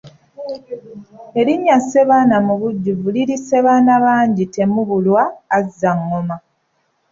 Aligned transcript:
Erinnya 1.39 1.75
Ssebaana 1.81 2.35
mubujjuvu 2.47 3.07
liri 3.15 3.35
ssebaana 3.41 3.93
bangi 4.05 4.45
temubulwa 4.55 5.23
azza 5.57 5.91
ngoma. 6.01 6.35